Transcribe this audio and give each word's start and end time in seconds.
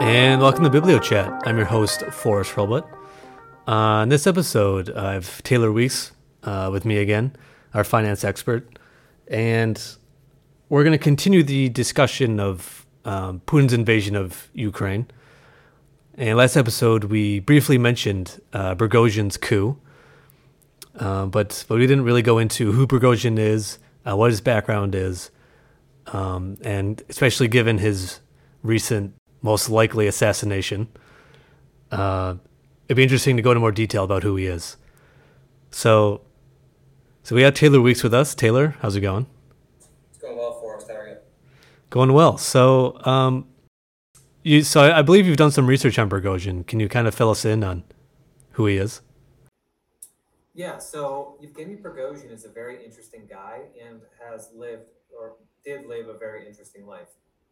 And 0.00 0.42
welcome 0.42 0.64
to 0.64 0.70
Biblio 0.70 1.00
Chat. 1.00 1.32
I'm 1.46 1.56
your 1.56 1.66
host, 1.66 2.02
Forrest 2.06 2.52
Hurlbut. 2.52 2.84
Uh, 3.66 4.02
in 4.02 4.08
this 4.08 4.26
episode, 4.26 4.90
I 4.90 5.12
have 5.12 5.42
Taylor 5.44 5.70
Weeks 5.70 6.12
uh, 6.42 6.68
with 6.72 6.84
me 6.84 6.98
again, 6.98 7.36
our 7.72 7.84
finance 7.84 8.24
expert. 8.24 8.78
And 9.28 9.80
we're 10.68 10.82
going 10.82 10.98
to 10.98 11.02
continue 11.02 11.42
the 11.42 11.68
discussion 11.68 12.40
of 12.40 12.86
um, 13.04 13.40
Putin's 13.46 13.72
invasion 13.72 14.16
of 14.16 14.50
Ukraine. 14.52 15.06
And 16.16 16.38
last 16.38 16.56
episode, 16.56 17.04
we 17.04 17.40
briefly 17.40 17.78
mentioned 17.78 18.40
uh, 18.52 18.74
Prigozhin's 18.74 19.36
coup, 19.36 19.78
uh, 20.98 21.26
but 21.26 21.64
but 21.68 21.78
we 21.78 21.86
didn't 21.86 22.04
really 22.04 22.22
go 22.22 22.38
into 22.38 22.72
who 22.72 22.86
Prigozhin 22.86 23.38
is, 23.38 23.78
uh, 24.04 24.16
what 24.16 24.30
his 24.30 24.40
background 24.40 24.94
is, 24.94 25.30
um, 26.08 26.56
and 26.62 27.02
especially 27.08 27.48
given 27.48 27.78
his 27.78 28.20
recent, 28.62 29.14
most 29.44 29.68
likely 29.68 30.06
assassination, 30.06 30.88
uh, 31.90 32.34
it'd 32.88 32.96
be 32.96 33.02
interesting 33.02 33.36
to 33.36 33.42
go 33.42 33.50
into 33.50 33.60
more 33.60 33.72
detail 33.72 34.02
about 34.02 34.22
who 34.22 34.36
he 34.36 34.46
is. 34.46 34.78
So, 35.70 36.22
so 37.22 37.36
we 37.36 37.42
have 37.42 37.52
Taylor 37.52 37.82
Weeks 37.82 38.02
with 38.02 38.14
us. 38.14 38.34
Taylor, 38.34 38.74
how's 38.80 38.96
it 38.96 39.02
going? 39.02 39.26
It's 40.08 40.18
going 40.18 40.38
well 40.38 40.58
for 40.60 40.76
us. 40.76 40.88
How 40.88 40.94
are 40.94 41.08
you? 41.08 41.16
Going 41.90 42.14
well. 42.14 42.38
So, 42.38 42.98
um, 43.04 43.46
you 44.42 44.62
so 44.62 44.80
I, 44.80 45.00
I 45.00 45.02
believe 45.02 45.26
you've 45.26 45.36
done 45.36 45.50
some 45.50 45.66
research 45.66 45.98
on 45.98 46.08
Prigozhin. 46.08 46.66
Can 46.66 46.80
you 46.80 46.88
kind 46.88 47.06
of 47.06 47.14
fill 47.14 47.28
us 47.30 47.44
in 47.44 47.62
on 47.62 47.84
who 48.52 48.64
he 48.64 48.78
is? 48.78 49.02
Yeah, 50.54 50.78
so 50.78 51.36
Yevgeny 51.42 51.76
Prigozhin 51.76 52.30
is 52.30 52.46
a 52.46 52.48
very 52.48 52.82
interesting 52.82 53.26
guy 53.28 53.58
and 53.84 54.00
has 54.26 54.48
lived 54.54 54.88
or 55.14 55.34
did 55.64 55.84
live 55.86 56.08
a 56.08 56.16
very 56.16 56.46
interesting 56.46 56.86
life. 56.86 57.08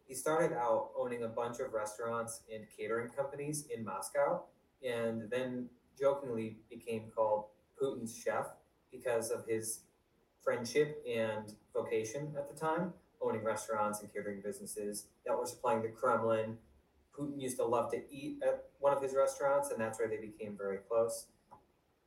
He 0.07 0.13
started 0.13 0.53
out 0.53 0.91
owning 0.97 1.23
a 1.23 1.27
bunch 1.27 1.59
of 1.59 1.73
restaurants 1.73 2.41
and 2.53 2.65
catering 2.77 3.09
companies 3.09 3.67
in 3.75 3.83
Moscow 3.83 4.43
and 4.85 5.29
then 5.29 5.69
jokingly 5.99 6.57
became 6.69 7.11
called 7.15 7.45
Putin's 7.81 8.15
chef 8.15 8.47
because 8.91 9.31
of 9.31 9.45
his 9.47 9.81
friendship 10.41 11.03
and 11.09 11.55
vocation 11.73 12.33
at 12.37 12.53
the 12.53 12.59
time, 12.59 12.93
owning 13.21 13.43
restaurants 13.43 14.01
and 14.01 14.13
catering 14.13 14.41
businesses 14.41 15.07
that 15.25 15.37
were 15.37 15.45
supplying 15.45 15.81
the 15.81 15.87
Kremlin. 15.87 16.57
Putin 17.17 17.41
used 17.41 17.57
to 17.57 17.65
love 17.65 17.91
to 17.91 18.01
eat 18.11 18.39
at 18.43 18.65
one 18.79 18.95
of 18.95 19.01
his 19.01 19.13
restaurants, 19.13 19.71
and 19.71 19.79
that's 19.79 19.99
where 19.99 20.07
they 20.07 20.17
became 20.17 20.57
very 20.57 20.79
close. 20.89 21.27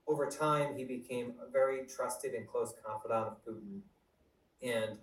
Over 0.07 0.27
time, 0.27 0.77
he 0.77 0.85
became 0.85 1.35
a 1.45 1.51
very 1.51 1.87
trusted 1.87 2.35
and 2.35 2.47
close 2.47 2.75
confidant 2.85 3.29
of 3.29 3.45
Putin 3.45 3.81
and 4.63 4.99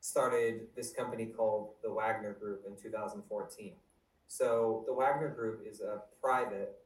started 0.00 0.66
this 0.76 0.92
company 0.92 1.26
called 1.26 1.70
the 1.82 1.92
Wagner 1.92 2.32
Group 2.32 2.64
in 2.66 2.76
2014. 2.80 3.72
So 4.26 4.84
the 4.86 4.92
Wagner 4.92 5.28
Group 5.28 5.66
is 5.66 5.80
a 5.80 6.02
private, 6.20 6.76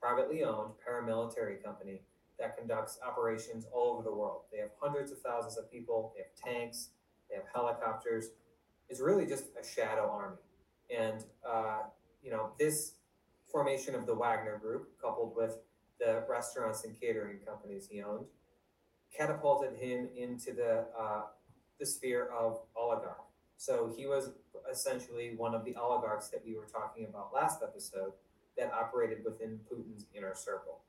privately 0.00 0.44
owned 0.44 0.72
paramilitary 0.86 1.62
company 1.62 2.02
that 2.38 2.56
conducts 2.56 2.98
operations 3.06 3.66
all 3.72 3.94
over 3.94 4.02
the 4.02 4.14
world. 4.14 4.42
They 4.52 4.58
have 4.58 4.70
hundreds 4.80 5.10
of 5.10 5.20
thousands 5.20 5.56
of 5.56 5.70
people, 5.70 6.12
they 6.16 6.22
have 6.22 6.54
tanks, 6.54 6.90
they 7.28 7.36
have 7.36 7.44
helicopters. 7.52 8.30
It's 8.88 9.00
really 9.00 9.26
just 9.26 9.46
a 9.60 9.66
shadow 9.66 10.08
army. 10.10 10.36
And, 10.96 11.24
uh, 11.48 11.82
you 12.22 12.30
know, 12.30 12.50
this 12.58 12.94
formation 13.50 13.94
of 13.94 14.06
the 14.06 14.14
Wagner 14.14 14.58
Group, 14.58 14.90
coupled 15.00 15.34
with 15.34 15.58
the 15.98 16.24
restaurants 16.28 16.84
and 16.84 16.98
catering 16.98 17.38
companies 17.38 17.88
he 17.90 18.02
owned, 18.02 18.26
catapulted 19.16 19.76
him 19.76 20.08
into 20.16 20.52
the, 20.52 20.86
uh, 20.96 21.22
the 21.78 21.86
sphere 21.86 22.28
of 22.36 22.60
oligarch. 22.76 23.24
So 23.56 23.92
he 23.94 24.06
was 24.06 24.30
essentially 24.70 25.34
one 25.36 25.54
of 25.54 25.64
the 25.64 25.74
oligarchs 25.76 26.28
that 26.28 26.42
we 26.44 26.54
were 26.54 26.66
talking 26.66 27.06
about 27.06 27.32
last 27.34 27.62
episode 27.62 28.12
that 28.56 28.72
operated 28.72 29.24
within 29.24 29.60
Putin's 29.70 30.06
inner 30.14 30.34
circle. 30.34 30.80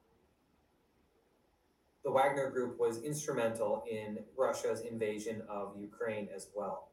The 2.04 2.12
Wagner 2.12 2.50
Group 2.50 2.80
was 2.80 3.04
instrumental 3.04 3.84
in 3.90 4.20
Russia's 4.38 4.82
invasion 4.82 5.42
of 5.50 5.74
Ukraine 5.78 6.30
as 6.34 6.48
well. 6.56 6.90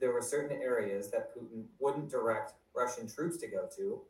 There 0.00 0.12
were 0.12 0.20
certain 0.20 0.60
areas 0.60 1.10
that 1.10 1.34
Putin 1.34 1.64
wouldn't 1.78 2.10
direct 2.10 2.52
Russian 2.74 3.08
troops 3.08 3.38
to 3.38 3.48
go 3.48 3.66
to 3.76 4.02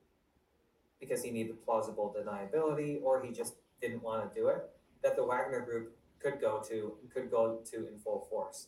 because 1.00 1.22
he 1.22 1.30
needed 1.30 1.64
plausible 1.64 2.14
deniability 2.16 3.00
or 3.02 3.22
he 3.22 3.32
just 3.32 3.54
didn't 3.80 4.02
want 4.02 4.28
to 4.28 4.40
do 4.40 4.48
it, 4.48 4.68
that 5.02 5.16
the 5.16 5.24
Wagner 5.24 5.60
Group 5.60 5.96
could 6.18 6.40
go 6.40 6.60
to 6.68 6.94
could 7.14 7.30
go 7.30 7.60
to 7.70 7.86
in 7.86 7.98
full 7.98 8.26
force. 8.28 8.66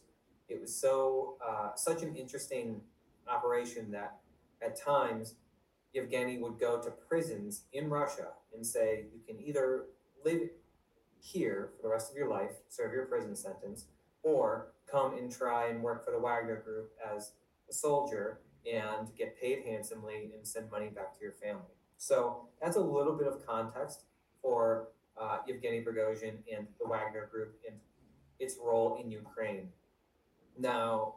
It 0.50 0.60
was 0.60 0.74
so 0.74 1.36
uh, 1.46 1.74
such 1.76 2.02
an 2.02 2.16
interesting 2.16 2.80
operation 3.28 3.90
that 3.92 4.18
at 4.60 4.76
times 4.76 5.36
Yevgeny 5.94 6.38
would 6.38 6.58
go 6.58 6.80
to 6.80 6.90
prisons 6.90 7.62
in 7.72 7.88
Russia 7.88 8.28
and 8.54 8.66
say, 8.66 9.06
you 9.14 9.20
can 9.26 9.40
either 9.42 9.84
live 10.24 10.50
here 11.20 11.70
for 11.76 11.82
the 11.82 11.88
rest 11.88 12.10
of 12.10 12.16
your 12.16 12.28
life, 12.28 12.50
serve 12.68 12.92
your 12.92 13.06
prison 13.06 13.36
sentence, 13.36 13.86
or 14.22 14.72
come 14.90 15.16
and 15.16 15.30
try 15.30 15.68
and 15.68 15.82
work 15.82 16.04
for 16.04 16.10
the 16.10 16.18
Wagner 16.18 16.56
Group 16.56 16.90
as 17.14 17.32
a 17.68 17.72
soldier 17.72 18.40
and 18.70 19.08
get 19.16 19.40
paid 19.40 19.62
handsomely 19.64 20.32
and 20.34 20.46
send 20.46 20.70
money 20.70 20.88
back 20.88 21.16
to 21.16 21.22
your 21.22 21.32
family. 21.32 21.74
So 21.96 22.48
that's 22.60 22.76
a 22.76 22.80
little 22.80 23.14
bit 23.14 23.26
of 23.26 23.46
context 23.46 24.04
for 24.42 24.88
uh, 25.20 25.38
Yevgeny 25.46 25.82
Prigozhin 25.82 26.38
and 26.54 26.66
the 26.80 26.88
Wagner 26.88 27.28
Group 27.30 27.56
and 27.68 27.76
its 28.38 28.56
role 28.62 28.98
in 29.02 29.10
Ukraine. 29.10 29.68
Now, 30.58 31.14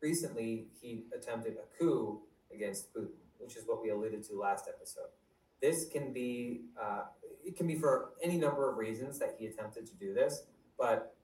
recently 0.00 0.68
he 0.80 1.04
attempted 1.16 1.54
a 1.54 1.78
coup 1.78 2.20
against 2.52 2.94
Putin, 2.94 3.18
which 3.38 3.56
is 3.56 3.64
what 3.66 3.82
we 3.82 3.90
alluded 3.90 4.22
to 4.24 4.34
last 4.38 4.68
episode. 4.68 5.10
This 5.60 5.86
can 5.88 6.12
be 6.12 6.62
uh, 6.80 7.02
it 7.44 7.56
can 7.56 7.66
be 7.66 7.74
for 7.76 8.10
any 8.22 8.36
number 8.36 8.70
of 8.70 8.76
reasons 8.76 9.18
that 9.18 9.36
he 9.38 9.46
attempted 9.46 9.86
to 9.86 9.94
do 9.94 10.14
this, 10.14 10.44
but 10.78 11.14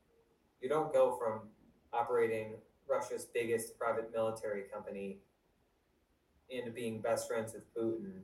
you 0.61 0.69
don't 0.69 0.93
go 0.93 1.17
from 1.19 1.49
operating 1.93 2.55
Russia's 2.89 3.25
biggest 3.25 3.79
private 3.79 4.13
military 4.13 4.63
company 4.73 5.19
into 6.49 6.71
being 6.71 7.01
best 7.01 7.27
friends 7.29 7.53
with 7.53 7.65
Putin 7.75 8.21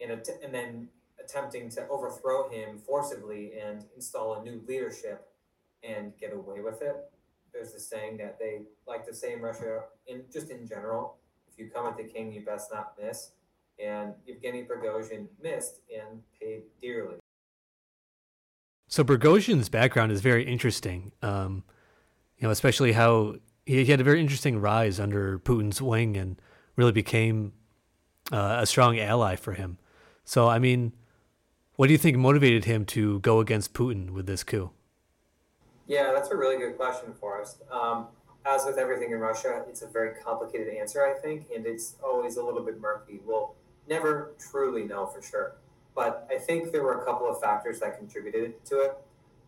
and, 0.00 0.10
att- 0.12 0.40
and 0.42 0.52
then 0.52 0.88
attempting 1.22 1.70
to 1.70 1.86
overthrow 1.88 2.48
him 2.50 2.78
forcibly 2.78 3.52
and 3.58 3.84
install 3.96 4.34
a 4.34 4.42
new 4.42 4.62
leadership 4.66 5.28
and 5.82 6.12
get 6.18 6.32
away 6.32 6.60
with 6.60 6.82
it. 6.82 7.10
There's 7.52 7.72
this 7.72 7.86
saying 7.88 8.16
that 8.18 8.38
they 8.38 8.62
like 8.86 9.06
to 9.06 9.14
say 9.14 9.34
in 9.34 9.40
Russia, 9.40 9.82
in 10.06 10.22
just 10.32 10.50
in 10.50 10.66
general, 10.66 11.16
if 11.52 11.58
you 11.58 11.70
come 11.70 11.86
at 11.86 11.96
the 11.96 12.04
king, 12.04 12.32
you 12.32 12.44
best 12.44 12.70
not 12.72 12.94
miss. 13.00 13.32
And 13.78 14.14
Yevgeny 14.26 14.64
Prigozhin 14.64 15.26
missed 15.42 15.80
and 15.92 16.22
paid 16.40 16.62
dearly. 16.80 17.16
So 18.88 19.04
Prigozhin's 19.04 19.68
background 19.68 20.12
is 20.12 20.20
very 20.20 20.44
interesting. 20.44 21.12
Um, 21.22 21.64
you 22.38 22.46
know, 22.46 22.50
especially 22.50 22.92
how 22.92 23.36
he, 23.64 23.84
he, 23.84 23.90
had 23.90 24.00
a 24.00 24.04
very 24.04 24.20
interesting 24.20 24.60
rise 24.60 25.00
under 25.00 25.38
Putin's 25.38 25.80
wing 25.80 26.16
and 26.16 26.40
really 26.76 26.92
became 26.92 27.52
uh, 28.30 28.58
a 28.60 28.66
strong 28.66 28.98
ally 28.98 29.36
for 29.36 29.52
him. 29.52 29.78
So, 30.24 30.48
I 30.48 30.58
mean, 30.58 30.92
what 31.76 31.86
do 31.86 31.92
you 31.92 31.98
think 31.98 32.16
motivated 32.16 32.64
him 32.64 32.84
to 32.86 33.20
go 33.20 33.40
against 33.40 33.72
Putin 33.72 34.10
with 34.10 34.26
this 34.26 34.44
coup? 34.44 34.70
Yeah, 35.86 36.12
that's 36.12 36.30
a 36.30 36.36
really 36.36 36.58
good 36.58 36.76
question, 36.76 37.12
Forrest. 37.14 37.62
Um, 37.70 38.06
as 38.44 38.64
with 38.64 38.78
everything 38.78 39.12
in 39.12 39.18
Russia, 39.18 39.64
it's 39.68 39.82
a 39.82 39.86
very 39.86 40.14
complicated 40.24 40.74
answer, 40.74 41.04
I 41.04 41.20
think, 41.20 41.46
and 41.54 41.66
it's 41.66 41.96
always 42.02 42.36
a 42.36 42.42
little 42.42 42.62
bit 42.62 42.80
murky. 42.80 43.20
We'll 43.24 43.54
never 43.88 44.32
truly 44.38 44.84
know 44.84 45.06
for 45.06 45.22
sure. 45.22 45.56
But 45.94 46.26
I 46.30 46.38
think 46.38 46.72
there 46.72 46.82
were 46.82 47.02
a 47.02 47.04
couple 47.04 47.28
of 47.28 47.40
factors 47.40 47.80
that 47.80 47.98
contributed 47.98 48.64
to 48.66 48.80
it. 48.80 48.96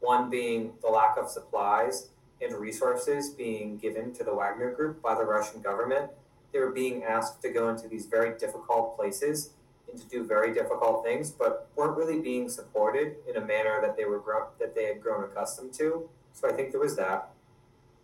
One 0.00 0.28
being 0.28 0.74
the 0.82 0.88
lack 0.88 1.16
of 1.16 1.28
supplies 1.28 2.08
and 2.42 2.54
resources 2.54 3.30
being 3.30 3.78
given 3.78 4.12
to 4.14 4.24
the 4.24 4.34
Wagner 4.34 4.72
Group 4.72 5.00
by 5.00 5.14
the 5.14 5.24
Russian 5.24 5.62
government. 5.62 6.10
They 6.52 6.58
were 6.58 6.70
being 6.70 7.04
asked 7.04 7.42
to 7.42 7.48
go 7.48 7.68
into 7.68 7.88
these 7.88 8.06
very 8.06 8.38
difficult 8.38 8.96
places 8.96 9.50
and 9.90 10.00
to 10.00 10.06
do 10.08 10.24
very 10.24 10.52
difficult 10.52 11.04
things, 11.04 11.30
but 11.30 11.68
weren't 11.74 11.96
really 11.96 12.20
being 12.20 12.48
supported 12.48 13.16
in 13.28 13.36
a 13.36 13.40
manner 13.40 13.80
that 13.80 13.96
they 13.96 14.04
were 14.04 14.22
that 14.58 14.74
they 14.74 14.84
had 14.84 15.00
grown 15.00 15.24
accustomed 15.24 15.72
to. 15.74 16.08
So 16.34 16.48
I 16.48 16.52
think 16.52 16.72
there 16.72 16.80
was 16.80 16.96
that. 16.96 17.30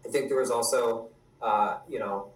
I 0.04 0.08
think 0.08 0.28
there 0.28 0.38
was 0.38 0.50
also, 0.50 1.08
uh, 1.42 1.78
you 1.88 1.98
know, 1.98 2.28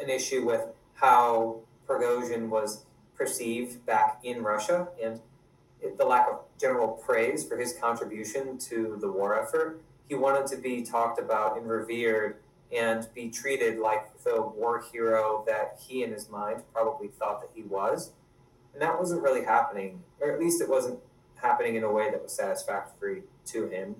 an 0.00 0.08
issue 0.08 0.46
with 0.46 0.62
how 0.94 1.60
Prigozhin 1.88 2.48
was 2.48 2.84
perceived 3.16 3.84
back 3.84 4.20
in 4.22 4.42
Russia 4.42 4.88
and 5.02 5.20
the 5.98 6.04
lack 6.04 6.28
of 6.28 6.40
general 6.58 6.88
praise 6.88 7.44
for 7.44 7.56
his 7.56 7.72
contribution 7.72 8.58
to 8.58 8.96
the 9.00 9.10
war 9.10 9.40
effort. 9.42 9.80
He 10.08 10.14
wanted 10.14 10.46
to 10.48 10.56
be 10.56 10.82
talked 10.82 11.18
about 11.18 11.56
and 11.56 11.68
revered 11.68 12.36
and 12.74 13.08
be 13.14 13.30
treated 13.30 13.78
like 13.78 14.22
the 14.22 14.42
war 14.42 14.84
hero 14.92 15.42
that 15.46 15.78
he, 15.80 16.02
in 16.02 16.12
his 16.12 16.28
mind, 16.30 16.62
probably 16.72 17.08
thought 17.08 17.40
that 17.40 17.50
he 17.54 17.62
was. 17.62 18.12
And 18.72 18.80
that 18.82 18.98
wasn't 18.98 19.22
really 19.22 19.44
happening, 19.44 20.02
or 20.20 20.30
at 20.30 20.38
least 20.38 20.60
it 20.60 20.68
wasn't 20.68 21.00
happening 21.34 21.74
in 21.74 21.82
a 21.82 21.90
way 21.90 22.10
that 22.10 22.22
was 22.22 22.32
satisfactory 22.32 23.22
to 23.46 23.66
him. 23.66 23.96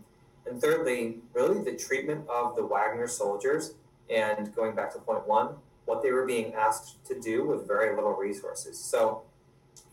And 0.50 0.60
thirdly, 0.60 1.18
really 1.32 1.62
the 1.62 1.76
treatment 1.76 2.28
of 2.28 2.56
the 2.56 2.66
Wagner 2.66 3.06
soldiers, 3.06 3.74
and 4.10 4.52
going 4.56 4.74
back 4.74 4.92
to 4.94 4.98
point 4.98 5.28
one, 5.28 5.54
what 5.84 6.02
they 6.02 6.10
were 6.10 6.26
being 6.26 6.52
asked 6.54 7.04
to 7.06 7.18
do 7.20 7.46
with 7.46 7.68
very 7.68 7.94
little 7.94 8.14
resources. 8.14 8.76
So, 8.76 9.22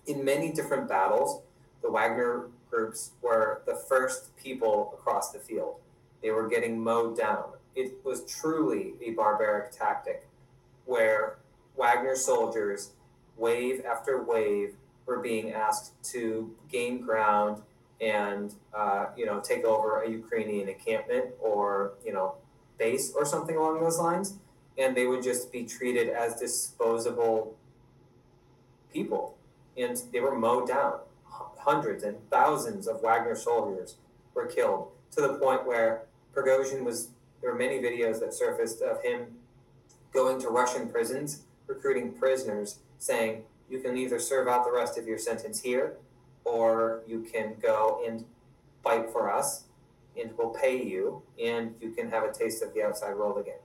in 0.08 0.26
many 0.26 0.52
different 0.52 0.90
battles, 0.90 1.44
the 1.84 1.92
Wagner 1.92 2.48
groups 2.72 3.12
were 3.22 3.62
the 3.68 3.76
first 3.76 4.36
people 4.36 4.96
across 4.98 5.32
the 5.32 5.38
field. 5.38 5.76
They 6.24 6.32
were 6.32 6.48
getting 6.48 6.80
mowed 6.80 7.16
down. 7.16 7.52
It 7.76 7.94
was 8.04 8.26
truly 8.26 8.94
a 9.06 9.12
barbaric 9.12 9.72
tactic 9.72 10.28
where 10.86 11.38
Wagner 11.78 12.16
soldiers, 12.16 12.94
wave 13.38 13.86
after 13.86 14.24
wave, 14.24 14.74
were 15.06 15.20
being 15.20 15.52
asked 15.52 15.92
to 16.14 16.56
gain 16.72 17.02
ground 17.02 17.62
and 18.00 18.54
uh, 18.76 19.08
you 19.16 19.26
know 19.26 19.40
take 19.40 19.64
over 19.64 20.02
a 20.02 20.10
Ukrainian 20.10 20.70
encampment 20.70 21.28
or 21.40 21.94
you 22.06 22.14
know 22.14 22.36
base 22.78 23.14
or 23.16 23.26
something 23.26 23.56
along 23.56 23.82
those 23.82 23.98
lines, 23.98 24.36
and 24.78 24.96
they 24.96 25.08
would 25.08 25.24
just 25.24 25.52
be 25.52 25.64
treated 25.66 26.10
as 26.10 26.36
disposable 26.36 27.56
people, 28.94 29.38
and 29.78 30.02
they 30.12 30.20
were 30.20 30.38
mowed 30.38 30.68
down. 30.68 31.00
Hundreds 31.60 32.04
and 32.04 32.18
thousands 32.30 32.88
of 32.88 33.02
Wagner 33.02 33.36
soldiers 33.36 33.96
were 34.34 34.46
killed 34.46 34.90
to 35.12 35.22
the 35.22 35.34
point 35.34 35.66
where 35.66 36.04
Prigozhin 36.34 36.84
was. 36.84 37.10
There 37.42 37.52
were 37.52 37.58
many 37.58 37.80
videos 37.80 38.20
that 38.20 38.34
surfaced 38.34 38.82
of 38.82 39.04
him 39.04 39.28
going 40.12 40.40
to 40.42 40.50
Russian 40.50 40.90
prisons, 40.90 41.44
recruiting 41.68 42.14
prisoners, 42.14 42.80
saying, 43.00 43.44
"You 43.70 43.80
can 43.80 43.98
either 43.98 44.20
serve 44.20 44.48
out 44.48 44.66
the 44.66 44.72
rest 44.72 44.98
of 44.98 45.08
your 45.08 45.20
sentence 45.20 45.62
here, 45.62 45.98
or 46.44 47.02
you 47.08 47.22
can 47.32 47.56
go 47.62 48.02
and 48.08 48.26
fight 48.84 49.10
for 49.10 49.32
us 49.32 49.66
and 50.20 50.32
we'll 50.38 50.50
pay 50.50 50.82
you 50.82 51.22
and 51.42 51.76
you 51.82 51.92
can 51.92 52.10
have 52.10 52.24
a 52.24 52.32
taste 52.32 52.64
of 52.64 52.74
the 52.74 52.84
outside 52.84 53.16
world 53.16 53.38
again. 53.38 53.60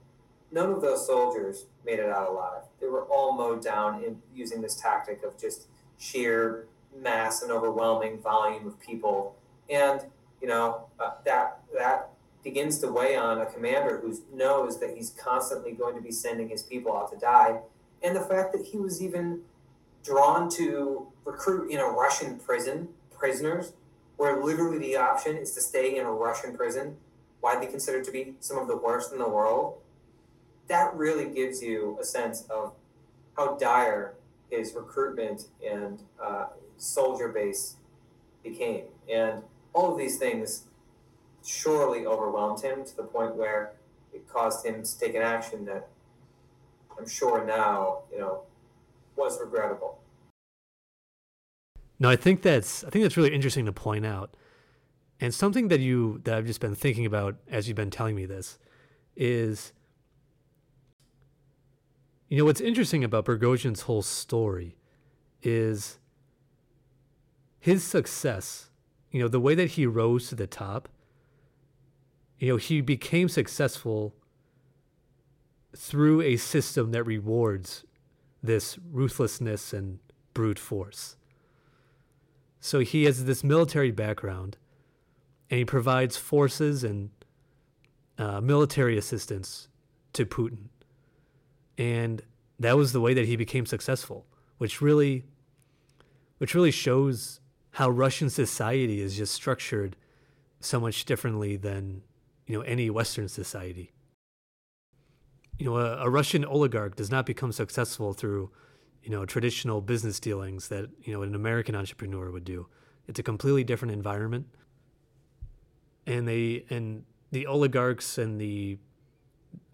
None 0.51 0.71
of 0.71 0.81
those 0.81 1.07
soldiers 1.07 1.65
made 1.85 1.99
it 1.99 2.09
out 2.09 2.29
alive. 2.29 2.63
They 2.79 2.87
were 2.87 3.05
all 3.05 3.33
mowed 3.33 3.63
down 3.63 4.03
in 4.03 4.21
using 4.35 4.61
this 4.61 4.75
tactic 4.75 5.23
of 5.23 5.37
just 5.39 5.67
sheer 5.97 6.67
mass 7.01 7.41
and 7.41 7.51
overwhelming 7.51 8.19
volume 8.19 8.67
of 8.67 8.79
people. 8.79 9.35
And, 9.69 10.01
you 10.41 10.47
know, 10.47 10.85
uh, 10.99 11.11
that, 11.25 11.59
that 11.75 12.09
begins 12.43 12.77
to 12.79 12.91
weigh 12.91 13.15
on 13.15 13.39
a 13.41 13.45
commander 13.45 13.99
who 13.99 14.15
knows 14.31 14.79
that 14.79 14.95
he's 14.95 15.11
constantly 15.11 15.71
going 15.71 15.95
to 15.95 16.01
be 16.01 16.11
sending 16.11 16.49
his 16.49 16.61
people 16.61 16.95
out 16.95 17.11
to 17.11 17.17
die. 17.17 17.61
And 18.03 18.15
the 18.15 18.21
fact 18.21 18.51
that 18.53 18.65
he 18.65 18.77
was 18.77 19.01
even 19.01 19.41
drawn 20.03 20.49
to 20.51 21.07
recruit 21.25 21.69
in 21.71 21.79
a 21.79 21.85
Russian 21.85 22.37
prison 22.37 22.89
prisoners, 23.11 23.73
where 24.17 24.43
literally 24.43 24.77
the 24.77 24.97
option 24.97 25.37
is 25.37 25.53
to 25.53 25.61
stay 25.61 25.97
in 25.97 26.05
a 26.05 26.11
Russian 26.11 26.55
prison, 26.55 26.97
widely 27.41 27.67
considered 27.67 28.03
to 28.05 28.11
be 28.11 28.35
some 28.39 28.57
of 28.57 28.67
the 28.67 28.77
worst 28.77 29.11
in 29.11 29.17
the 29.17 29.29
world, 29.29 29.77
that 30.67 30.93
really 30.95 31.33
gives 31.33 31.61
you 31.61 31.97
a 32.01 32.03
sense 32.03 32.43
of 32.49 32.73
how 33.37 33.55
dire 33.55 34.13
his 34.49 34.73
recruitment 34.73 35.47
and 35.65 36.03
uh, 36.21 36.45
soldier 36.77 37.29
base 37.29 37.75
became. 38.43 38.85
And 39.11 39.43
all 39.73 39.91
of 39.91 39.97
these 39.97 40.17
things 40.17 40.65
surely 41.45 42.05
overwhelmed 42.05 42.61
him 42.61 42.85
to 42.85 42.95
the 42.95 43.03
point 43.03 43.35
where 43.35 43.73
it 44.13 44.27
caused 44.27 44.65
him 44.65 44.83
to 44.83 44.99
take 44.99 45.15
an 45.15 45.21
action 45.21 45.65
that 45.65 45.87
I'm 46.97 47.07
sure 47.07 47.43
now, 47.45 48.03
you 48.11 48.19
know, 48.19 48.43
was 49.15 49.39
regrettable. 49.39 49.99
No, 51.99 52.09
I 52.09 52.15
think 52.15 52.41
that's 52.41 52.83
I 52.83 52.89
think 52.89 53.03
that's 53.03 53.17
really 53.17 53.33
interesting 53.33 53.65
to 53.65 53.71
point 53.71 54.05
out. 54.05 54.35
And 55.19 55.33
something 55.33 55.69
that 55.69 55.79
you 55.79 56.21
that 56.25 56.35
I've 56.35 56.45
just 56.45 56.59
been 56.59 56.75
thinking 56.75 57.05
about 57.05 57.37
as 57.47 57.67
you've 57.67 57.77
been 57.77 57.91
telling 57.91 58.15
me 58.15 58.25
this 58.25 58.59
is 59.15 59.73
you 62.27 62.37
know 62.37 62.45
what's 62.45 62.61
interesting 62.61 63.03
about 63.03 63.25
Prigozhin's 63.25 63.81
whole 63.81 64.01
story 64.01 64.75
is 65.41 65.99
his 67.59 67.83
success. 67.83 68.69
You 69.11 69.21
know, 69.21 69.27
the 69.27 69.39
way 69.39 69.55
that 69.55 69.71
he 69.71 69.85
rose 69.85 70.27
to 70.29 70.35
the 70.35 70.47
top. 70.47 70.89
You 72.39 72.49
know, 72.49 72.57
he 72.57 72.81
became 72.81 73.29
successful 73.29 74.15
through 75.73 76.21
a 76.21 76.35
system 76.35 76.91
that 76.91 77.03
rewards 77.03 77.85
this 78.43 78.77
ruthlessness 78.91 79.73
and 79.73 79.99
brute 80.33 80.59
force. 80.59 81.15
So 82.59 82.79
he 82.79 83.05
has 83.05 83.25
this 83.25 83.43
military 83.43 83.91
background, 83.91 84.57
and 85.49 85.59
he 85.59 85.65
provides 85.65 86.17
forces 86.17 86.83
and 86.83 87.09
uh, 88.17 88.41
military 88.41 88.97
assistance 88.97 89.69
to 90.13 90.25
Putin. 90.25 90.69
And 91.77 92.21
that 92.59 92.77
was 92.77 92.93
the 92.93 93.01
way 93.01 93.13
that 93.13 93.25
he 93.25 93.35
became 93.35 93.65
successful, 93.65 94.25
which 94.57 94.81
really, 94.81 95.23
which 96.37 96.53
really 96.53 96.71
shows 96.71 97.39
how 97.71 97.89
Russian 97.89 98.29
society 98.29 99.01
is 99.01 99.17
just 99.17 99.33
structured 99.33 99.95
so 100.59 100.79
much 100.79 101.05
differently 101.05 101.57
than 101.57 102.03
you 102.45 102.57
know 102.57 102.61
any 102.61 102.89
Western 102.89 103.27
society 103.27 103.92
you 105.57 105.65
know, 105.65 105.77
a, 105.77 106.05
a, 106.05 106.09
Russian 106.09 106.43
oligarch 106.43 106.95
does 106.95 107.11
not 107.11 107.25
become 107.25 107.51
successful 107.51 108.13
through, 108.13 108.49
you 109.03 109.11
know, 109.11 109.25
traditional 109.25 109.81
business 109.81 110.19
dealings 110.19 110.67
that, 110.69 110.89
you 111.03 111.13
know, 111.13 111.21
an 111.21 111.35
American 111.35 111.75
entrepreneur 111.75 112.31
would 112.31 112.43
do. 112.43 112.67
It's 113.07 113.19
a 113.19 113.23
completely 113.23 113.63
different 113.63 113.93
environment. 113.93 114.47
And 116.05 116.27
they 116.27 116.65
and 116.69 117.03
the 117.31 117.45
oligarchs 117.45 118.17
and 118.17 118.39
the 118.39 118.77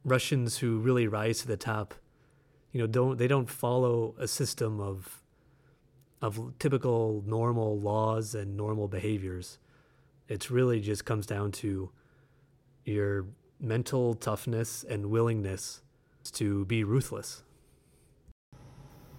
Russians 0.04 0.58
who 0.58 0.80
really 0.80 1.08
rise 1.08 1.40
to 1.40 1.48
the 1.48 1.58
top, 1.58 1.94
you 2.72 2.80
know, 2.80 2.88
don't 2.88 3.18
they 3.18 3.28
don't 3.28 3.50
follow 3.50 4.16
a 4.18 4.28
system 4.28 4.80
of 4.80 5.22
of 6.22 6.54
typical 6.60 7.24
normal 7.26 7.80
laws 7.80 8.36
and 8.36 8.58
normal 8.58 8.88
behaviors. 8.88 9.58
It's 10.28 10.52
really 10.52 10.80
just 10.80 11.06
comes 11.06 11.26
down 11.26 11.52
to 11.54 11.92
your 12.86 13.26
mental 13.60 14.14
toughness 14.14 14.84
and 14.88 15.08
willingness 15.08 15.82
to 16.32 16.66
be 16.66 16.84
ruthless. 16.84 17.44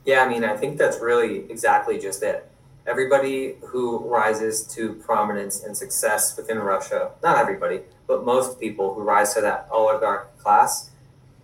Yeah, 0.05 0.23
I 0.23 0.29
mean, 0.29 0.45
I 0.45 0.57
think 0.57 0.79
that's 0.79 0.99
really 0.99 1.51
exactly 1.51 1.99
just 1.99 2.23
it. 2.23 2.51
Everybody 2.87 3.57
who 3.61 3.99
rises 3.99 4.67
to 4.75 4.95
prominence 4.95 5.63
and 5.63 5.77
success 5.77 6.37
within 6.37 6.59
Russia, 6.59 7.11
not 7.23 7.37
everybody, 7.37 7.83
but 8.07 8.25
most 8.25 8.59
people 8.59 8.95
who 8.95 9.03
rise 9.03 9.35
to 9.35 9.41
that 9.43 9.69
oligarch 9.71 10.37
class, 10.39 10.91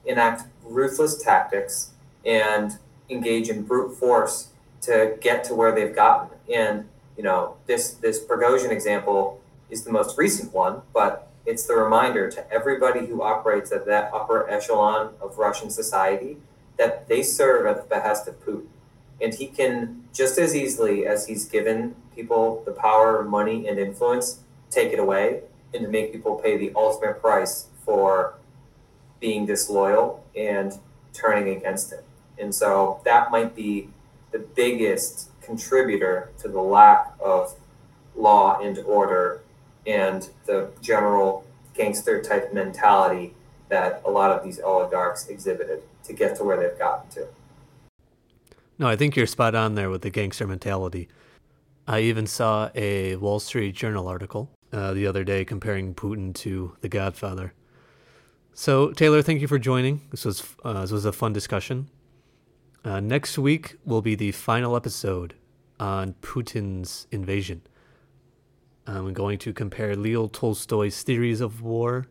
enact 0.06 0.44
ruthless 0.64 1.22
tactics 1.22 1.90
and 2.24 2.79
engage 3.10 3.48
in 3.48 3.62
brute 3.62 3.94
force 3.94 4.48
to 4.81 5.17
get 5.20 5.44
to 5.44 5.55
where 5.55 5.72
they've 5.74 5.94
gotten. 5.94 6.36
And, 6.53 6.88
you 7.17 7.22
know, 7.22 7.56
this, 7.67 7.93
this 7.93 8.24
Prigozhin 8.24 8.70
example 8.70 9.41
is 9.69 9.84
the 9.84 9.93
most 9.93 10.17
recent 10.17 10.53
one, 10.55 10.82
but 10.94 11.31
it's 11.46 11.65
the 11.65 11.74
reminder 11.74 12.31
to 12.31 12.53
everybody 12.53 13.06
who 13.06 13.22
operates 13.22 13.70
at 13.72 13.86
that 13.86 14.10
upper 14.12 14.48
echelon 14.50 15.15
of 15.20 15.38
Russian 15.38 15.70
society 15.70 16.36
that 16.76 17.08
they 17.08 17.22
serve 17.22 17.67
at 17.67 17.76
the 17.76 17.88
behest 17.88 18.26
of 18.29 18.44
Putin. 18.44 18.67
And 19.20 19.32
he 19.32 19.46
can, 19.46 20.05
just 20.12 20.38
as 20.38 20.55
easily 20.55 21.06
as 21.06 21.26
he's 21.26 21.46
given 21.46 21.94
people 22.15 22.62
the 22.67 22.72
power, 22.72 23.22
money, 23.22 23.67
and 23.69 23.79
influence, 23.79 24.41
take 24.70 24.93
it 24.93 24.98
away 24.98 25.43
and 25.72 25.84
to 25.84 25.88
make 25.88 26.12
people 26.12 26.36
pay 26.36 26.56
the 26.56 26.72
ultimate 26.74 27.20
price 27.20 27.67
for 27.84 28.34
being 29.20 29.46
disloyal 29.46 30.24
and 30.34 30.79
turning 31.12 31.56
against 31.56 31.93
him. 31.93 32.03
And 32.38 32.55
so 32.55 33.00
that 33.05 33.31
might 33.31 33.55
be 33.55 33.88
the 34.32 34.38
biggest 34.41 35.31
contributor 35.41 36.31
to 36.43 36.48
the 36.48 36.60
lack 36.60 37.15
of 37.20 37.55
law 38.15 38.60
and 38.60 38.79
order 38.81 39.43
and 39.86 40.28
the 40.46 40.70
general 40.81 41.44
gangster 41.74 42.22
type 42.22 42.52
mentality 42.52 43.34
that 43.69 44.02
a 44.05 44.10
lot 44.10 44.31
of 44.31 44.44
these 44.44 44.60
oligarchs 44.60 45.28
exhibited 45.28 45.82
to 46.05 46.12
get 46.12 46.36
to 46.36 46.44
where 46.44 46.56
they've 46.56 46.78
gotten 46.78 47.08
to. 47.10 47.26
No, 48.78 48.86
I 48.88 48.96
think 48.96 49.16
you're 49.16 49.26
spot 49.26 49.55
on 49.55 49.74
there 49.74 49.90
with 49.90 50.02
the 50.02 50.10
gangster 50.10 50.46
mentality. 50.46 51.08
I 51.86 52.00
even 52.00 52.26
saw 52.26 52.70
a 52.74 53.16
Wall 53.16 53.40
Street 53.40 53.74
Journal 53.74 54.06
article 54.08 54.50
uh, 54.72 54.93
the 54.93 55.06
other 55.06 55.24
day 55.24 55.44
comparing 55.44 55.94
Putin 55.94 56.34
to 56.34 56.76
The 56.81 56.88
Godfather. 56.88 57.55
So, 58.52 58.93
Taylor, 58.93 59.22
thank 59.22 59.40
you 59.40 59.48
for 59.48 59.58
joining. 59.58 60.02
This 60.10 60.24
was 60.24 60.43
uh, 60.64 60.81
this 60.81 60.90
was 60.90 61.05
a 61.05 61.12
fun 61.12 61.32
discussion. 61.32 61.88
Uh, 62.84 63.00
next 63.00 63.38
week 63.38 63.76
will 63.84 64.02
be 64.02 64.14
the 64.14 64.32
final 64.32 64.76
episode 64.76 65.34
on 65.78 66.14
Putin's 66.22 67.06
invasion. 67.10 67.62
I'm 68.86 69.12
going 69.12 69.38
to 69.38 69.52
compare 69.52 69.96
Leo 69.96 70.28
Tolstoy's 70.28 71.02
theories 71.02 71.40
of 71.40 71.62
war 71.62 72.06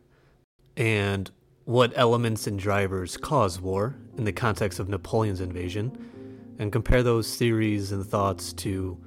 and 0.75 1.31
what 1.63 1.93
elements 1.95 2.47
and 2.47 2.59
drivers 2.59 3.17
cause 3.17 3.59
war 3.59 3.95
in 4.17 4.25
the 4.25 4.31
context 4.31 4.79
of 4.79 4.87
Napoleon's 4.87 5.41
invasion, 5.41 6.55
and 6.59 6.71
compare 6.71 7.01
those 7.01 7.35
theories 7.35 7.91
and 7.91 8.05
thoughts 8.05 8.53
to 8.53 8.97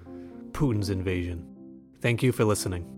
Putin's 0.52 0.90
invasion. 0.90 1.46
Thank 2.00 2.22
you 2.22 2.32
for 2.32 2.44
listening. 2.44 2.98